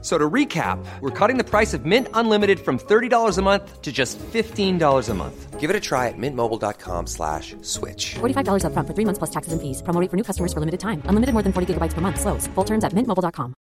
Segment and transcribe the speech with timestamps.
[0.00, 3.82] F- So to recap, we're cutting the price of Mint Unlimited from $30 a month
[3.82, 5.58] to just $15 a month.
[5.58, 8.14] Give it a try at mintmobile.com slash switch.
[8.20, 9.82] $45 upfront for three months plus taxes and fees.
[9.82, 11.02] Promo rate for new customers for limited time.
[11.06, 12.20] Unlimited more than 40 gigabytes per month.
[12.20, 12.46] Slows.
[12.54, 13.54] Full terms at mintmobile.com.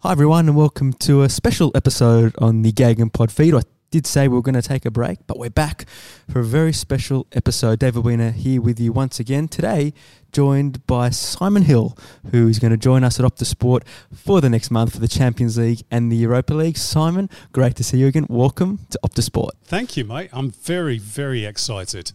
[0.00, 3.54] Hi, everyone, and welcome to a special episode on the GegenPod feed.
[3.54, 3.62] I
[3.94, 5.86] did say we were going to take a break, but we're back
[6.28, 7.78] for a very special episode.
[7.78, 9.92] David Weiner here with you once again today,
[10.32, 11.96] joined by Simon Hill,
[12.32, 15.06] who is going to join us at Optus Sport for the next month for the
[15.06, 16.76] Champions League and the Europa League.
[16.76, 18.26] Simon, great to see you again.
[18.28, 19.54] Welcome to Optus Sport.
[19.62, 20.28] Thank you, mate.
[20.32, 22.10] I'm very, very excited.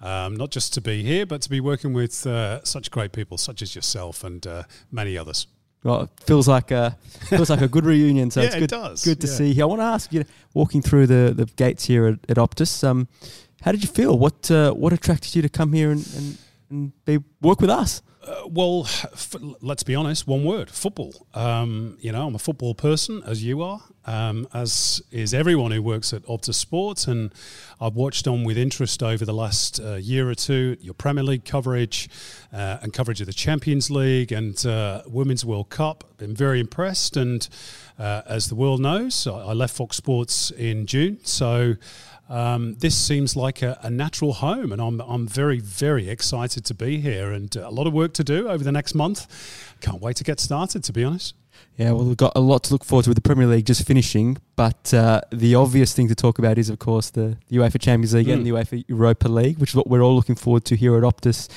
[0.00, 3.38] Um, not just to be here, but to be working with uh, such great people,
[3.38, 4.62] such as yourself and uh,
[4.92, 5.48] many others.
[5.84, 6.96] Well, it feels like a
[7.28, 8.30] feels like a good reunion.
[8.30, 9.32] So Yeah, it's it good, does, good to yeah.
[9.34, 9.62] see you.
[9.62, 13.06] I want to ask you, walking through the, the gates here at, at Optus, um,
[13.62, 14.18] how did you feel?
[14.18, 16.38] What uh, what attracted you to come here and, and,
[16.74, 18.02] and be work with us?
[18.26, 20.26] Uh, well, f- let's be honest.
[20.26, 21.26] One word: football.
[21.34, 25.82] Um, you know, I'm a football person, as you are, um, as is everyone who
[25.82, 27.34] works at Optus Sports, and
[27.80, 31.44] I've watched on with interest over the last uh, year or two your Premier League
[31.44, 32.08] coverage
[32.50, 36.04] uh, and coverage of the Champions League and uh, Women's World Cup.
[36.16, 37.46] Been very impressed, and
[37.98, 41.74] uh, as the world knows, I I left Fox Sports in June, so.
[42.28, 46.74] Um, this seems like a, a natural home, and I'm, I'm very, very excited to
[46.74, 49.26] be here and uh, a lot of work to do over the next month.
[49.80, 51.34] Can't wait to get started, to be honest.
[51.76, 53.86] Yeah, well, we've got a lot to look forward to with the Premier League just
[53.86, 57.80] finishing, but uh, the obvious thing to talk about is, of course, the, the UEFA
[57.80, 58.44] Champions League and Mm.
[58.44, 61.48] the UEFA Europa League, which is what we're all looking forward to here at Optus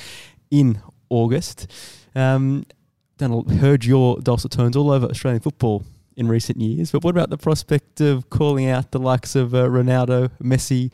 [0.52, 1.68] in August.
[2.14, 2.66] Um,
[3.18, 5.84] done heard your dulcet tones all over Australian football
[6.18, 9.68] in recent years, but what about the prospect of calling out the likes of uh,
[9.68, 10.92] Ronaldo, Messi,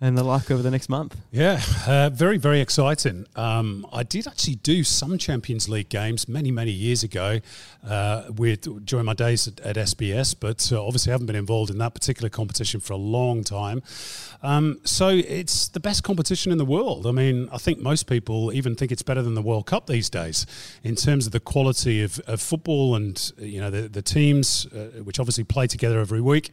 [0.00, 1.16] and the like over the next month?
[1.30, 3.26] Yeah, uh, very, very exciting.
[3.36, 7.40] Um, I did actually do some Champions League games many, many years ago
[7.86, 11.78] uh, with during my days at, at SBS, but uh, obviously haven't been involved in
[11.78, 13.82] that particular competition for a long time.
[14.42, 17.06] Um, so it's the best competition in the world.
[17.06, 20.08] I mean, I think most people even think it's better than the World Cup these
[20.08, 20.46] days
[20.82, 25.02] in terms of the quality of, of football and you know the, the teams, uh,
[25.02, 26.50] which obviously play together every week.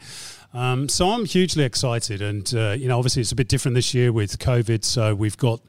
[0.58, 3.94] Um, so I'm hugely excited, and uh, you know, obviously it's a bit different this
[3.94, 4.84] year with COVID.
[4.84, 5.62] So we've got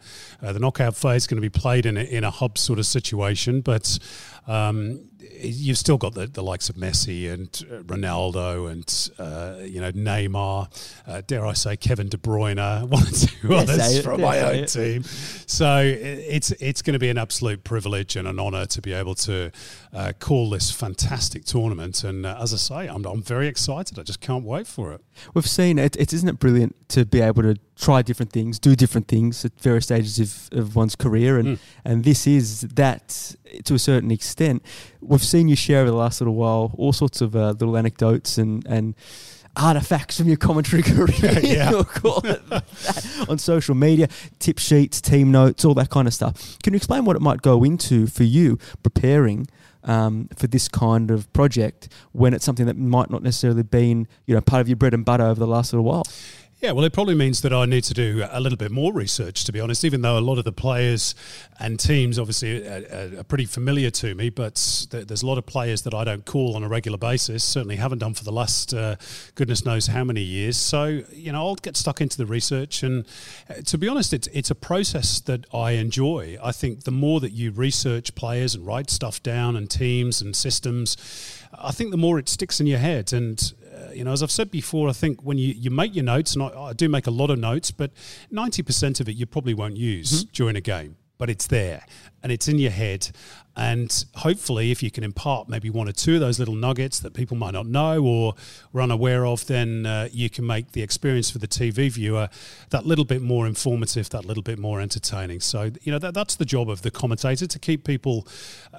[0.42, 2.86] uh, the knockout phase going to be played in a, in a hub sort of
[2.86, 3.98] situation, but
[4.46, 9.80] um, you've still got the, the likes of Messi and uh, Ronaldo and uh, you
[9.80, 10.68] know Neymar,
[11.06, 12.56] uh, dare I say Kevin De Bruyne,
[12.88, 14.66] one or two Yeah, others it, from yeah, my own it.
[14.68, 15.02] team.
[15.02, 19.14] So it's it's going to be an absolute privilege and an honour to be able
[19.16, 19.50] to
[19.92, 22.04] uh, call this fantastic tournament.
[22.04, 23.98] And uh, as I say, I'm, I'm very excited.
[23.98, 25.00] I just can't wait for it.
[25.34, 26.12] We've seen it, it.
[26.12, 29.84] Isn't it brilliant to be able to try different things, do different things at various
[29.84, 31.58] stages of, of one's career, and Mm.
[31.84, 33.34] and this is that
[33.64, 34.62] to a certain extent.
[35.00, 38.36] We've seen you share over the last little while all sorts of uh, little anecdotes
[38.38, 38.94] and and
[39.56, 41.40] artifacts from your commentary career.
[41.42, 41.70] Yeah.
[41.72, 42.64] we'll call it that,
[43.28, 44.08] on social media,
[44.38, 46.58] tip sheets, team notes, all that kind of stuff.
[46.62, 49.48] Can you explain what it might go into for you preparing?
[49.84, 54.34] Um, for this kind of project, when it's something that might not necessarily been, you
[54.34, 56.02] know, part of your bread and butter over the last little while.
[56.60, 59.44] Yeah, well, it probably means that I need to do a little bit more research,
[59.44, 61.14] to be honest, even though a lot of the players
[61.60, 65.82] and teams obviously are, are pretty familiar to me, but there's a lot of players
[65.82, 68.96] that I don't call on a regular basis, certainly haven't done for the last uh,
[69.36, 70.56] goodness knows how many years.
[70.56, 72.82] So, you know, I'll get stuck into the research.
[72.82, 73.06] And
[73.48, 76.38] uh, to be honest, it's, it's a process that I enjoy.
[76.42, 80.34] I think the more that you research players and write stuff down and teams and
[80.34, 80.96] systems,
[81.56, 83.12] I think the more it sticks in your head.
[83.12, 83.52] And
[83.98, 86.44] you know, as I've said before, I think when you, you make your notes, and
[86.44, 87.90] I, I do make a lot of notes, but
[88.32, 90.30] 90% of it you probably won't use mm-hmm.
[90.32, 91.84] during a game, but it's there
[92.22, 93.10] and it's in your head.
[93.56, 97.12] And hopefully, if you can impart maybe one or two of those little nuggets that
[97.12, 98.34] people might not know or
[98.72, 102.28] were unaware of, then uh, you can make the experience for the TV viewer
[102.70, 105.40] that little bit more informative, that little bit more entertaining.
[105.40, 108.28] So, you know, that, that's the job of the commentator to keep people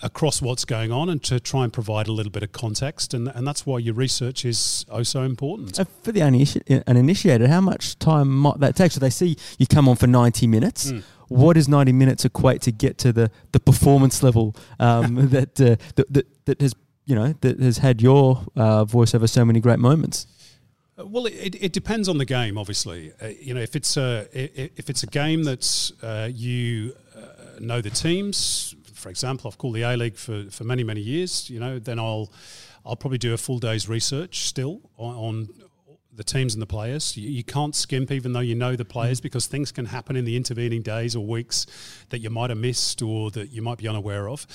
[0.02, 3.13] across what's going on and to try and provide a little bit of context.
[3.13, 5.78] And, and that's why your research is oh so important.
[5.78, 8.94] Uh, for the uniniti- uninitiated, how much time might that take?
[8.94, 10.94] So they see you come on for 90 minutes.
[10.94, 11.04] Mm.
[11.30, 15.76] What does 90 minutes equate to get to the, the performance level um, that, uh,
[15.96, 19.60] that, that, that has, you know, that has had your uh, voice over so many
[19.60, 20.28] great moments?
[20.98, 23.14] Uh, Well, it, it depends on the game, obviously.
[23.22, 27.82] Uh, you know, if it's a if it's a game that's uh, you uh, know
[27.82, 31.50] the teams for example, I've called the A League for, for many many years.
[31.50, 32.32] You know, then I'll
[32.86, 35.50] I'll probably do a full day's research still on
[36.19, 37.16] the teams and the players.
[37.16, 40.25] You, you, can't skimp, even though you know the players, because things can happen in
[40.25, 41.66] the intervening days or weeks
[42.10, 44.45] that you might have missed or that you might be unaware of.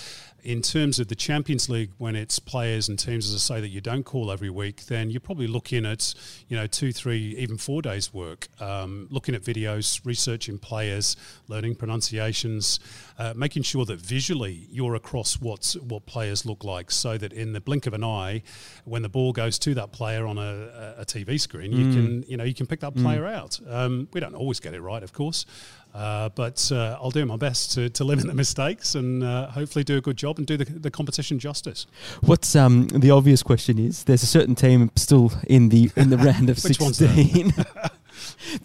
[0.42, 3.70] In terms of the Champions League, when it's players and teams, as I say, that
[3.70, 6.12] you don't call every week, then you're probably looking at,
[6.48, 11.16] you know, two, three, even four days' work, um, looking at videos, researching players,
[11.48, 12.78] learning pronunciations,
[13.18, 17.54] uh, making sure that visually you're across what's, what players look like, so that in
[17.54, 18.42] the blink of an eye,
[18.84, 21.78] when the ball goes to that player on a, a TV screen, mm.
[21.78, 23.34] you can, you know, you can pick that player mm.
[23.34, 23.60] out.
[23.68, 25.46] Um, we don't always get it right, of course.
[25.94, 29.84] Uh, but uh, I'll do my best to, to limit the mistakes and uh, hopefully
[29.84, 31.86] do a good job and do the, the competition justice.
[32.20, 36.18] What's um, the obvious question is there's a certain team still in the in the
[36.18, 37.92] round of 16 that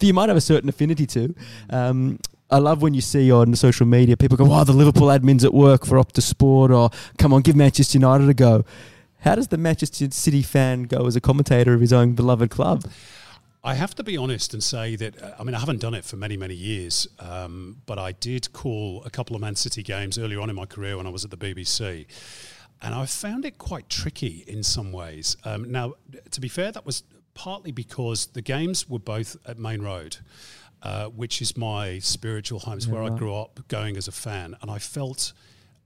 [0.00, 1.34] you might have a certain affinity to.
[1.70, 2.18] Um,
[2.50, 5.54] I love when you see on social media people go, "Oh, the Liverpool admins at
[5.54, 8.64] work for Optus Sport," or "Come on, give Manchester United a go."
[9.20, 12.84] How does the Manchester City fan go as a commentator of his own beloved club?
[13.62, 16.04] I have to be honest and say that uh, I mean I haven't done it
[16.04, 20.18] for many many years, um, but I did call a couple of Man City games
[20.18, 22.06] earlier on in my career when I was at the BBC,
[22.80, 25.36] and I found it quite tricky in some ways.
[25.44, 25.94] Um, now,
[26.30, 27.02] to be fair, that was
[27.34, 30.18] partly because the games were both at Maine Road.
[30.82, 33.12] Uh, which is my spiritual home, it's yeah, where right.
[33.12, 35.34] I grew up going as a fan, and I felt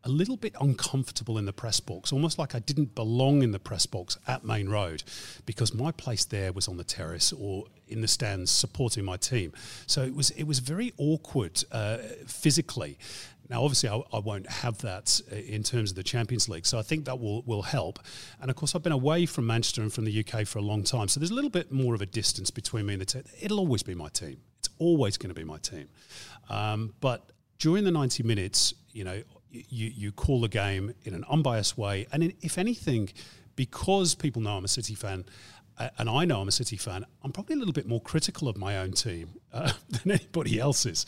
[0.05, 3.59] a little bit uncomfortable in the press box, almost like I didn't belong in the
[3.59, 5.03] press box at Maine Road
[5.47, 9.53] because my place there was on the terrace or in the stands supporting my team.
[9.87, 12.99] So it was it was very awkward uh, physically.
[13.51, 16.79] Now, obviously, I, I, won't have that uh, in terms of the Champions League, so
[16.79, 17.99] I think that will, will help.
[18.41, 20.83] And of course, I've been away from Manchester and from the UK for a long
[20.83, 23.23] time, so there's a little bit more of a distance between me and the team.
[23.43, 24.39] It'll always be my team.
[24.61, 25.91] It's always going to be my team.
[26.49, 29.23] Um, but during the 90 minutes, you know,
[29.69, 32.07] you, you call the game in an unbiased way.
[32.13, 33.11] And in, if anything,
[33.57, 35.25] because people know I'm a City fan,
[35.79, 38.49] uh, and I know I'm a City fan, I'm probably a little bit more critical
[38.49, 41.07] of my own team uh, than anybody else's.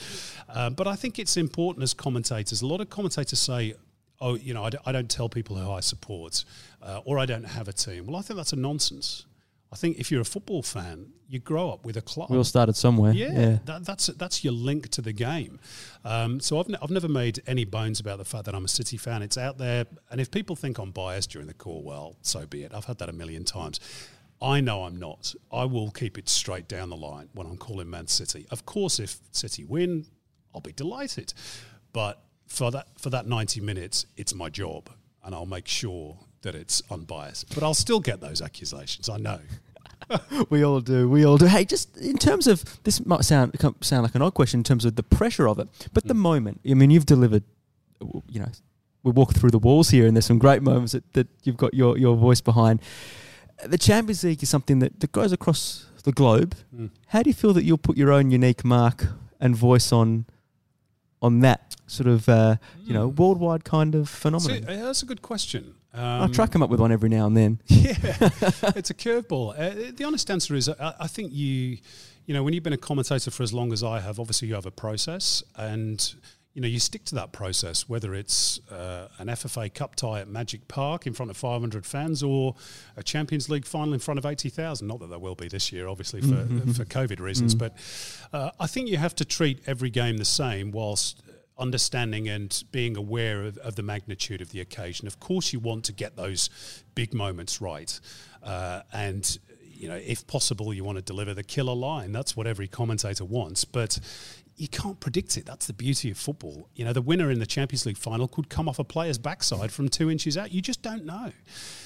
[0.49, 2.63] Uh, but I think it's important as commentators.
[2.63, 3.75] A lot of commentators say,
[4.21, 6.45] oh, you know, I d- I don't tell people who I support
[6.83, 8.07] uh, or I don't have a team.
[8.07, 9.27] Well, I think that's a nonsense.
[9.73, 12.31] I think if you're a football fan, you grow up with a club.
[12.31, 13.13] We all started somewhere.
[13.13, 13.59] Yeah, yeah.
[13.65, 15.59] That, that's that's your link to the game.
[16.05, 18.69] Um, so I've, n- I've never made any bones about the fact that I'm a
[18.69, 19.23] City fan.
[19.23, 22.63] It's out there, and if people think I'm biased during the call, well, so be
[22.63, 22.73] it.
[22.73, 23.81] I've had that a million times.
[24.41, 25.35] I know I'm not.
[25.51, 28.47] I will keep it straight down the line when I'm calling Man City.
[28.51, 30.07] Of course, if City win,
[30.55, 31.33] I'll be delighted.
[31.93, 34.91] But for that for that 90 minutes, it's my job,
[35.25, 37.53] and I'll make sure that it's unbiased.
[37.55, 39.09] But I'll still get those accusations.
[39.09, 39.41] I know.
[40.51, 41.09] we all do.
[41.09, 41.47] We all do.
[41.47, 44.85] Hey, just in terms of this might sound sound like an odd question in terms
[44.85, 46.09] of the pressure of it, but mm.
[46.09, 46.61] the moment.
[46.69, 47.43] I mean, you've delivered.
[48.01, 48.51] You know,
[49.03, 51.75] we walk through the walls here, and there's some great moments that, that you've got
[51.75, 52.81] your your voice behind.
[53.65, 56.55] The Champions League is something that, that goes across the globe.
[56.75, 56.91] Mm.
[57.09, 59.07] How do you feel that you'll put your own unique mark
[59.41, 60.27] and voice on
[61.23, 63.17] on that sort of uh, you know mm.
[63.17, 64.63] worldwide kind of phenomenon?
[64.63, 65.75] See, that's a good question.
[65.97, 67.59] Um, I try come up with one every now and then.
[67.69, 67.95] Yeah,
[68.75, 69.55] it's a curveball.
[69.59, 71.79] Uh, the honest answer is, I, I, think you,
[72.27, 74.55] you know, when you've been a commentator for as long as I have, obviously you
[74.55, 76.15] have a process, and
[76.53, 77.89] you know you stick to that process.
[77.89, 82.23] Whether it's uh, an FFA Cup tie at Magic Park in front of 500 fans,
[82.23, 82.57] or
[82.97, 84.87] a Champions League final in front of 80,000.
[84.87, 86.73] Not that there will be this year, obviously for mm-hmm.
[86.73, 87.59] for COVID reasons, mm.
[87.59, 87.77] but
[88.33, 91.23] uh, I think you have to treat every game the same, whilst
[91.59, 95.07] understanding and being aware of, of, the magnitude of the occasion.
[95.07, 96.51] Of course, you want to get those
[96.95, 97.99] big moments right,
[98.43, 102.13] uh, and you know, if possible, you want to deliver the killer line.
[102.13, 103.99] That's what every commentator wants, but.
[104.57, 105.45] You can't predict it.
[105.45, 106.69] That's the beauty of football.
[106.75, 109.71] You know, the winner in the Champions League final could come off a player's backside
[109.71, 110.51] from two inches out.
[110.51, 111.33] You just don't know.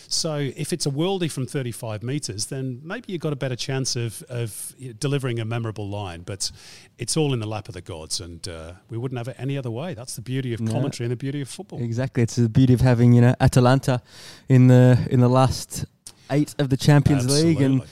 [0.06, 3.96] So if it's a worldie from 35 metres, then maybe you've got a better chance
[3.96, 6.22] of, of delivering a memorable line.
[6.22, 6.50] But
[6.98, 9.56] it's all in the lap of the gods, and uh, we wouldn't have it any
[9.56, 9.94] other way.
[9.94, 11.82] That's the beauty of commentary and the beauty of football.
[11.82, 14.02] Exactly, it's the beauty of having you know Atalanta
[14.48, 15.84] in the in the last
[16.30, 17.54] eight of the Champions Absolutely.
[17.54, 17.82] League and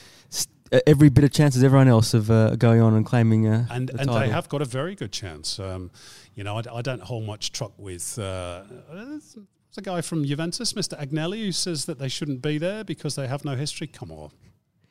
[0.85, 4.01] every bit of chances everyone else of uh, going on and claiming uh, and the
[4.01, 5.59] and they have got a very good chance.
[5.59, 5.91] Um,
[6.35, 8.17] you know, I, I, don't hold much truck with.
[8.17, 8.63] Uh,
[9.79, 10.99] a guy from Juventus, Mr.
[10.99, 13.87] Agnelli, who says that they shouldn't be there because they have no history.
[13.87, 14.31] Come on.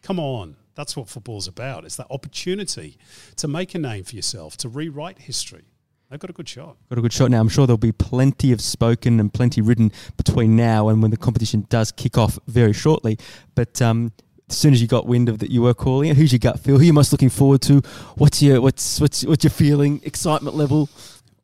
[0.03, 0.57] Come on.
[0.75, 1.85] That's what football's about.
[1.85, 2.97] It's that opportunity
[3.37, 5.65] to make a name for yourself, to rewrite history.
[6.11, 6.77] They've got a good shot.
[6.89, 7.41] Got a good shot now.
[7.41, 11.19] I'm sure there'll be plenty of spoken and plenty written between now and when the
[11.19, 13.19] competition does kick off very shortly.
[13.55, 14.13] But um,
[14.51, 16.61] as soon as you got wind of that you were calling it, who's your gut
[16.61, 16.77] feel?
[16.77, 17.81] Who are you most looking forward to?
[18.17, 20.01] What's your what's what's what's your feeling?
[20.05, 20.89] Excitement level?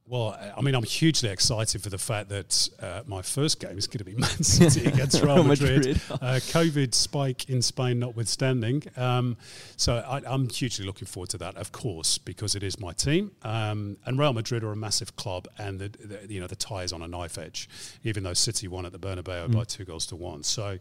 [0.06, 3.87] Well, I mean, I'm hugely excited for the fact that uh, my first game is
[3.87, 5.99] going to be Man City against Real Madrid.
[6.11, 8.82] Uh, COVID spike in Spain notwithstanding.
[8.99, 9.38] Um,
[9.78, 13.30] so I, I'm hugely looking forward to that, of course, because it is my team.
[13.42, 16.82] Um, and Real Madrid are a massive club, and the, the you know the tie
[16.82, 17.66] is on a knife edge,
[18.02, 20.42] even though City won at the Bernabeu by two goals to one.
[20.42, 20.78] So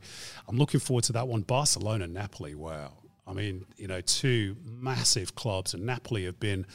[0.50, 1.44] I'm looking forward to that one.
[1.44, 2.92] Barcelona, Napoli, wow.
[3.26, 6.66] I mean, you know, two massive clubs, and Napoli have been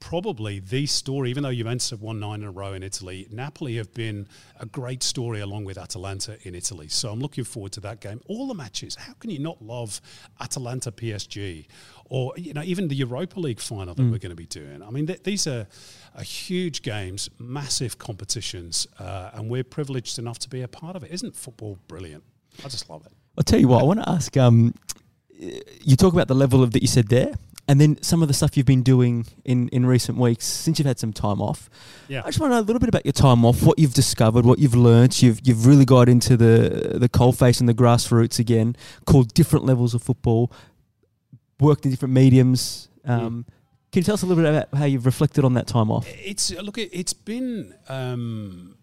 [0.00, 3.76] probably the story, even though Juventus have won nine in a row in Italy, Napoli
[3.76, 4.26] have been
[4.58, 6.88] a great story along with Atalanta in Italy.
[6.88, 8.20] So I'm looking forward to that game.
[8.26, 10.00] All the matches, how can you not love
[10.40, 11.66] Atalanta PSG
[12.06, 14.82] or, you know, even the Europa League final that we're going to be doing?
[14.82, 15.66] I mean, th- these are,
[16.16, 21.04] are huge games, massive competitions, uh, and we're privileged enough to be a part of
[21.04, 21.10] it.
[21.12, 22.24] Isn't football brilliant?
[22.64, 23.12] I just love it.
[23.38, 24.74] I'll tell you what, I want to ask um,
[25.38, 27.32] you talk about the level of that you said there,
[27.70, 30.86] and then some of the stuff you've been doing in, in recent weeks since you've
[30.86, 31.70] had some time off.
[32.08, 32.22] Yeah.
[32.24, 34.44] I just want to know a little bit about your time off, what you've discovered,
[34.44, 35.22] what you've learnt.
[35.22, 38.74] You've you've really got into the the coalface and the grassroots again,
[39.06, 40.50] called different levels of football,
[41.60, 42.88] worked in different mediums.
[43.04, 43.46] Um,
[43.92, 46.08] Can you tell us a little bit about how you've reflected on that time off?
[46.08, 48.78] It's look, it, it's been um,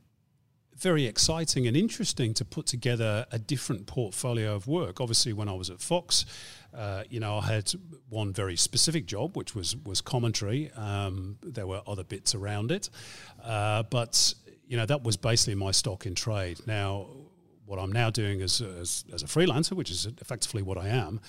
[0.77, 5.01] very exciting and interesting to put together a different portfolio of work.
[5.01, 6.25] Obviously, when I was at Fox,
[6.73, 7.71] uh, you know, I had
[8.09, 10.71] one very specific job, which was was commentary.
[10.73, 12.89] Um, there were other bits around it,
[13.43, 14.33] uh, but
[14.67, 16.59] you know, that was basically my stock in trade.
[16.67, 17.07] Now,
[17.65, 21.19] what I'm now doing as, as, as a freelancer, which is effectively what I am,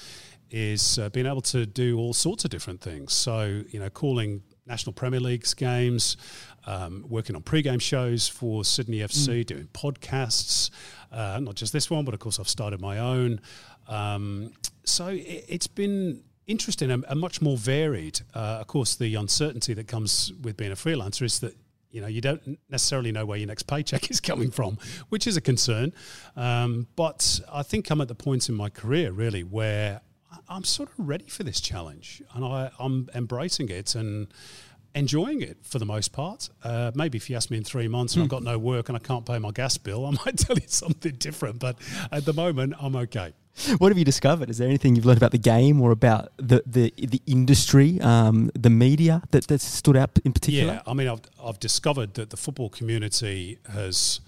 [0.51, 3.13] is uh, being able to do all sorts of different things.
[3.13, 6.17] So, you know, calling National Premier Leagues games,
[6.67, 10.71] um, working on pre-game shows for Sydney FC, doing podcasts,
[11.11, 13.41] uh, not just this one, but of course I've started my own.
[13.89, 14.53] Um,
[14.85, 18.21] so it, it's been interesting and, and much more varied.
[18.35, 21.57] Uh, of course, the uncertainty that comes with being a freelancer is that
[21.91, 25.37] you know you don't necessarily know where your next paycheck is coming from, which is
[25.37, 25.93] a concern.
[26.37, 30.01] Um, but I think I'm at the point in my career really where
[30.49, 34.29] I'm sort of ready for this challenge, and I, I'm embracing it and
[34.95, 36.49] enjoying it for the most part.
[36.65, 38.97] Uh, maybe if you ask me in three months and I've got no work and
[38.97, 41.59] I can't pay my gas bill, I might tell you something different.
[41.59, 41.79] But
[42.11, 43.33] at the moment, I'm okay.
[43.79, 44.51] What have you discovered?
[44.51, 48.51] Is there anything you've learned about the game or about the the, the industry, um,
[48.55, 50.75] the media that, that stood out in particular?
[50.75, 54.21] Yeah, I mean, I've, I've discovered that the football community has,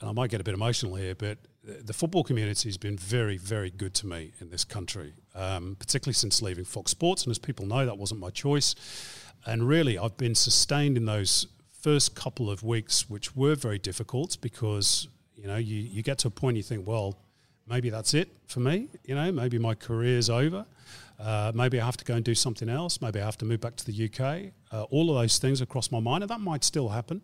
[0.00, 3.36] and I might get a bit emotional here, but the football community has been very,
[3.36, 7.24] very good to me in this country, um, particularly since leaving Fox Sports.
[7.24, 8.74] And as people know, that wasn't my choice.
[9.46, 14.38] And really, I've been sustained in those first couple of weeks, which were very difficult
[14.40, 17.18] because, you know, you, you get to a point you think, well,
[17.66, 18.88] maybe that's it for me.
[19.04, 20.66] You know, maybe my career's over.
[21.18, 23.00] Uh, maybe I have to go and do something else.
[23.02, 24.52] Maybe I have to move back to the UK.
[24.72, 27.20] Uh, all of those things across my mind, and that might still happen.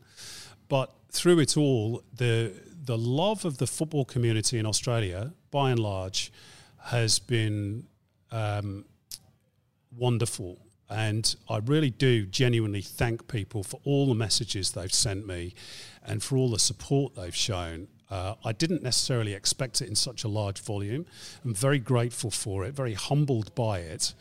[0.69, 2.53] But through it all, the
[2.87, 6.33] the love of the football community in Australia, by and large,
[6.85, 7.85] has been
[8.31, 8.85] um,
[9.97, 10.59] wonderful.
[10.89, 15.55] And I really do genuinely thank people for all the messages they've sent me
[16.05, 17.89] and for all the support they've shown.
[18.09, 21.07] Uh, I didn't necessarily expect it in such a large volume.
[21.45, 24.15] I'm very grateful for it, very humbled by it.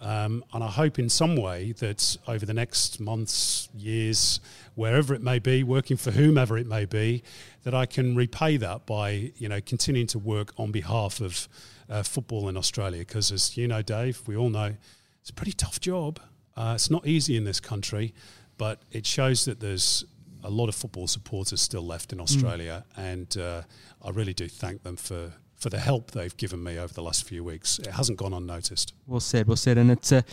[0.00, 4.40] Um, and I hope in some way that over the next months, years,
[4.74, 7.22] wherever it may be, working for whomever it may be,
[7.64, 11.48] that I can repay that by you know continuing to work on behalf of
[11.90, 13.00] uh, football in Australia.
[13.00, 14.74] Because as you know, Dave, we all know
[15.20, 16.18] it's a pretty tough job.
[16.56, 18.14] Uh, it's not easy in this country,
[18.56, 20.04] but it shows that there's
[20.42, 23.62] a lot of football supporters still left in Australia, and uh,
[24.02, 27.24] I really do thank them for for the help they've given me over the last
[27.24, 27.78] few weeks.
[27.78, 28.94] It hasn't gone unnoticed.
[29.06, 29.78] Well said, well said.
[29.78, 30.24] And it's a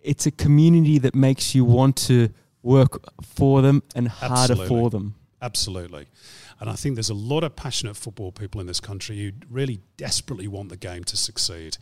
[0.00, 2.30] it's a community that makes you want to
[2.62, 4.68] work for them and harder Absolutely.
[4.68, 5.14] for them.
[5.42, 6.06] Absolutely.
[6.60, 9.80] And I think there's a lot of passionate football people in this country who really
[9.96, 11.78] desperately want the game to succeed.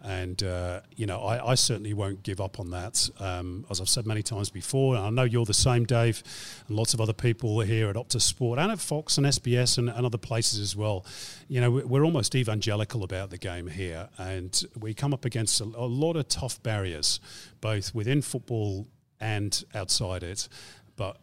[0.00, 3.10] And, uh, you know, I, I certainly won't give up on that.
[3.20, 6.22] Um, as I've said many times before, and I know you're the same, Dave,
[6.66, 9.90] and lots of other people here at Optus Sport and at Fox and SBS and,
[9.90, 11.04] and other places as well.
[11.48, 14.08] You know, we- we're almost evangelical about the game here.
[14.16, 17.20] And we come up against a, a lot of tough barriers,
[17.60, 18.88] both within football
[19.20, 20.48] and outside it.
[20.96, 21.18] But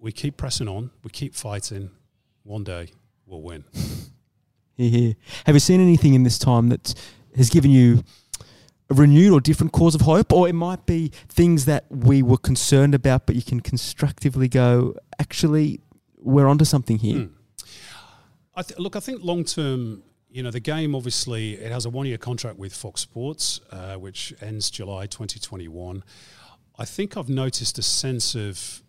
[0.00, 1.90] we keep pressing on, we keep fighting.
[2.42, 2.88] One day
[3.26, 3.64] we'll win.
[5.44, 6.94] Have you seen anything in this time that
[7.36, 8.02] has given you
[8.88, 10.32] a renewed or different cause of hope?
[10.32, 14.96] Or it might be things that we were concerned about, but you can constructively go,
[15.18, 15.80] actually,
[16.16, 17.18] we're onto something here.
[17.18, 17.34] Hmm.
[18.54, 21.90] I th- look, I think long term, you know, the game obviously it has a
[21.90, 26.02] one year contract with Fox Sports, uh, which ends July 2021.
[26.78, 28.82] I think I've noticed a sense of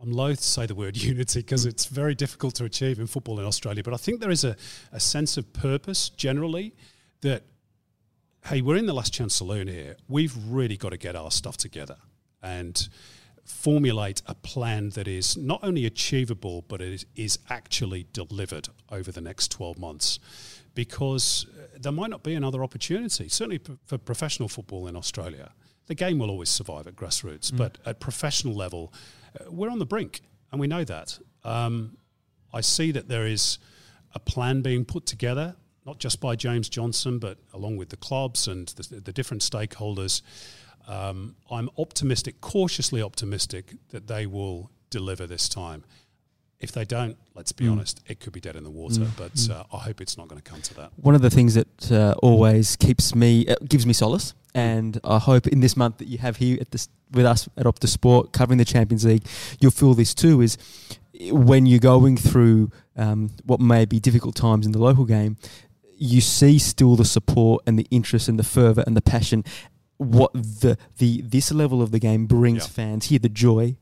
[0.00, 3.40] I'm loath to say the word unity because it's very difficult to achieve in football
[3.40, 3.82] in Australia.
[3.82, 4.56] But I think there is a,
[4.92, 6.74] a sense of purpose generally
[7.22, 7.44] that,
[8.46, 9.96] hey, we're in the last chance saloon here.
[10.08, 11.96] We've really got to get our stuff together
[12.42, 12.88] and
[13.44, 19.10] formulate a plan that is not only achievable, but it is, is actually delivered over
[19.10, 20.18] the next 12 months.
[20.74, 25.50] Because uh, there might not be another opportunity, certainly for professional football in Australia.
[25.86, 27.56] The game will always survive at grassroots, mm.
[27.56, 28.92] but at professional level,
[29.48, 31.18] we're on the brink, and we know that.
[31.44, 31.96] Um,
[32.52, 33.58] I see that there is
[34.14, 38.48] a plan being put together, not just by James Johnson, but along with the clubs
[38.48, 40.22] and the, the different stakeholders.
[40.86, 45.84] Um, I'm optimistic, cautiously optimistic, that they will deliver this time.
[46.60, 47.72] If they don't, let's be mm.
[47.72, 49.02] honest, it could be dead in the water.
[49.02, 49.10] Mm.
[49.16, 49.50] But mm.
[49.50, 50.90] uh, I hope it's not going to come to that.
[50.96, 55.18] One of the things that uh, always keeps me, uh, gives me solace, and I
[55.18, 58.32] hope in this month that you have here at this with us at Optus Sport
[58.32, 59.24] covering the Champions League,
[59.60, 60.40] you'll feel this too.
[60.40, 60.58] Is
[61.30, 65.36] when you're going through um, what may be difficult times in the local game,
[65.96, 69.44] you see still the support and the interest and the fervor and the passion.
[69.96, 72.68] What the the this level of the game brings yeah.
[72.68, 73.76] fans here, the joy,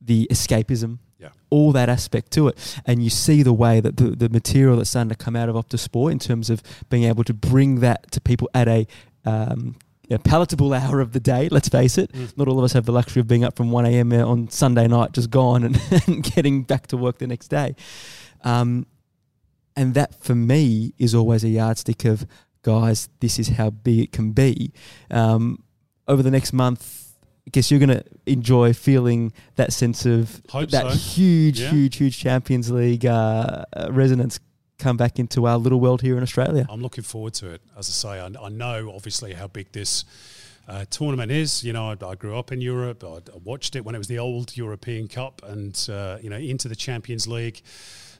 [0.00, 1.28] the escapism, yeah.
[1.50, 2.80] all that aspect to it.
[2.84, 5.54] And you see the way that the, the material that's starting to come out of
[5.54, 8.86] Optus Sport in terms of being able to bring that to people at a
[9.24, 9.76] um,
[10.18, 11.48] palatable hour of the day.
[11.48, 12.12] Let's face it.
[12.12, 12.36] Mm.
[12.36, 14.12] Not all of us have the luxury of being up from 1 a.m.
[14.12, 17.74] on Sunday night, just gone and, and getting back to work the next day.
[18.42, 18.86] Um,
[19.76, 22.26] and that for me is always a yardstick of,
[22.62, 24.72] guys, this is how big it can be.
[25.10, 25.62] Um,
[26.06, 27.01] over the next month,
[27.46, 30.96] I guess you're going to enjoy feeling that sense of Hope that so.
[30.96, 31.70] huge, yeah.
[31.70, 34.38] huge, huge Champions League uh, resonance
[34.78, 36.66] come back into our little world here in Australia.
[36.68, 37.62] I'm looking forward to it.
[37.76, 40.04] As I say, I, I know obviously how big this
[40.68, 41.64] uh, tournament is.
[41.64, 43.04] You know, I, I grew up in Europe.
[43.04, 46.36] I, I, watched it when it was the old European Cup, and uh, you know,
[46.36, 47.62] into the Champions League.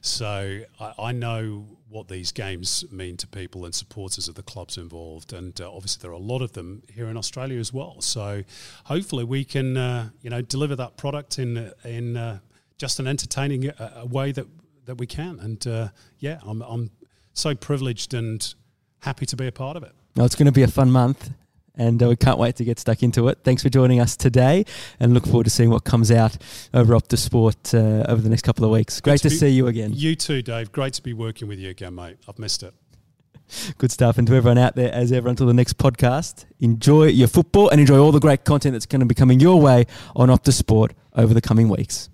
[0.05, 4.77] So I, I, know what these games mean to people and supporters of the clubs
[4.77, 8.01] involved, and uh, obviously there are a lot of them here in Australia as well.
[8.01, 8.43] So
[8.83, 12.39] hopefully we can, uh, you know, deliver that product in in uh,
[12.77, 14.45] just an entertaining uh, way that
[14.87, 15.39] that we can.
[15.39, 15.87] And uh,
[16.19, 16.91] yeah, I'm, I'm
[17.31, 18.53] so privileged and
[18.99, 19.93] happy to be a part of it.
[20.17, 21.29] No, it's going to be a fun month.
[21.75, 23.39] And uh, we can't wait to get stuck into it.
[23.43, 24.65] Thanks for joining us today,
[24.99, 26.37] and look forward to seeing what comes out
[26.73, 29.01] over Optus Sport uh, over the next couple of weeks.
[29.01, 29.91] Great to, to be, see you again.
[29.93, 30.71] You too, Dave.
[30.71, 32.17] Great to be working with you again, mate.
[32.27, 32.75] I've missed it.
[33.77, 34.17] Good stuff.
[34.17, 37.79] And to everyone out there, as ever, until the next podcast, enjoy your football and
[37.79, 40.93] enjoy all the great content that's going to be coming your way on Optus Sport
[41.15, 42.09] over the coming weeks.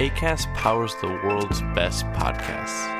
[0.00, 2.99] ACAST powers the world's best podcasts.